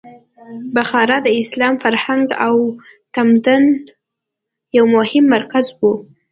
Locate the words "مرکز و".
5.35-5.81